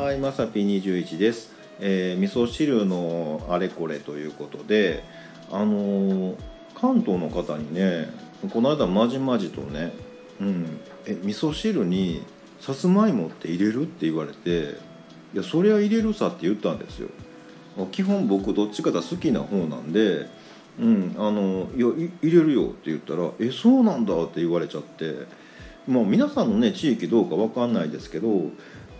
[0.00, 5.04] はいまさぴ21です、えー味噌汁のあれこれということで
[5.52, 6.36] あのー
[6.74, 8.08] 関東の方にね
[8.50, 9.92] この間まじまじとね
[10.40, 12.22] 「うん、え味噌汁に
[12.60, 14.78] さつまいもって入れる?」って言われて
[15.34, 17.08] 「いやそりゃ入れるさ」って言ったんですよ
[17.92, 20.28] 基本僕どっちかが好きな方なんで
[20.80, 21.86] 「うんあのいや
[22.22, 25.26] 入れるよ」って言ったら「えそうなんだ」って言われちゃって
[25.86, 28.50] まあ皆さんのね地域どうかわかんないですけど、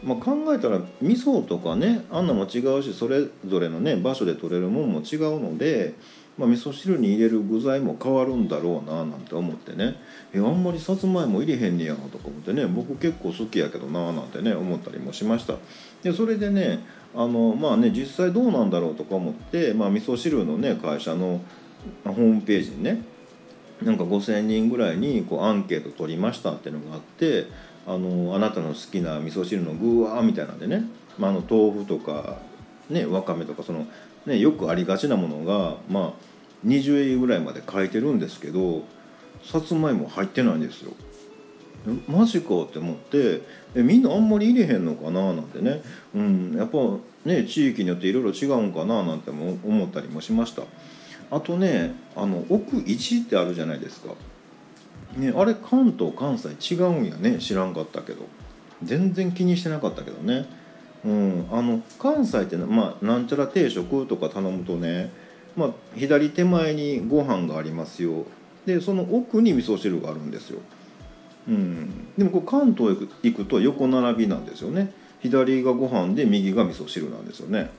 [0.02, 5.94] まあ、考えたら味噌とかねあんなも違うしそれぞれのね場所で取れるもんも違うので、
[6.38, 9.96] まあ、味噌汁に入れる具材も変わるんだろうななんて思ってね。
[10.32, 12.66] えあんまりさつまいも入れへんねやとか思ってね。
[12.66, 15.54] 僕結構好きやけどななんてね思ったりもしました。
[16.02, 16.80] でそれでね
[17.14, 21.40] あのまあね実際どうなんだろうとか思って、まあ、味噌汁のね会社の
[22.04, 23.02] ホームページにね
[23.82, 27.46] なんか5,000人ぐらいにこうアンケート取りましたっていうのがあって
[27.92, 30.84] あのあなたの好きな味噌汁の具はみたいなんでね、
[31.18, 32.38] まあ、あの豆腐とか、
[32.88, 33.86] ね、わかめとかその、
[34.26, 36.12] ね、よくありがちなものが、まあ、
[36.66, 38.84] 20位ぐらいまで書いてるんですけど
[39.42, 40.92] さつまいも入ってないんですよ。
[42.06, 43.40] マジかって思って
[43.74, 45.32] えみんなあんまり入れへんのかな？
[45.32, 45.82] なんてね、
[46.14, 46.78] うん、やっぱ
[47.24, 49.02] ね地域によっていろいろ違うんかな？
[49.02, 50.62] なんても思ったりもしました。
[51.30, 54.12] あとねあの奥1ってあるじゃないですか、
[55.16, 57.38] ね、あれ関東関西違うんやね。
[57.38, 58.26] 知らんかったけど。
[58.82, 60.46] 全然気にしてなかったけどね、
[61.04, 65.10] うん、あの関西って,、まあ、なんちゃら定食とか頼むとね、
[65.56, 68.24] まあ、左手前にご飯がありますよ。
[68.66, 70.60] でその奥に味噌汁があるんですよ、
[71.48, 74.92] うん、でもこう関東行く行くと横並びなんですよね。
[75.20, 77.70] 左がご飯で右が味噌汁なんですよね。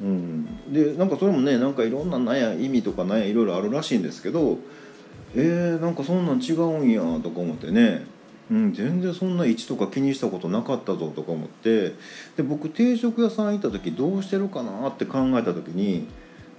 [0.00, 4.58] うん、でなんかそれもねなんかいろんななんや意味とかないろいろあるらしいんですけど
[5.34, 8.06] えー、なんかそんなん違うんやとか思ってね、
[8.50, 11.94] うん、全然そんな位置とか気にしたことなかったぞとか思って。
[12.36, 16.06] で僕定食屋さん行った時どうしてるかなって考えた時に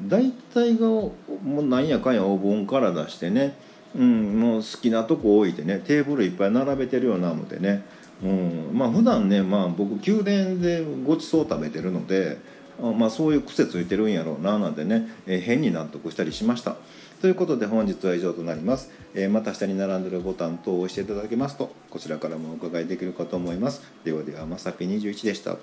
[0.01, 1.13] 大体がも
[1.43, 3.57] うなんやかんやお盆から出してね、
[3.95, 7.83] うん、もう好きなとこ置いてねテーブルいっぱい並べてるようなのでね、
[8.23, 12.58] うん、まあ普段ね、まあ、僕宮殿でごちそう食べてるので。
[12.79, 16.75] まあ、そういう癖ついてるんやろうななんてね、えー変に納得したりしました。
[17.21, 18.91] ということで本日は以上となります。
[19.13, 23.81] えーまた下に並んでるボタン等を押していただけますとこちらからもお伺いできるかと思います。
[24.03, 25.57] ではではまさぴ21でした。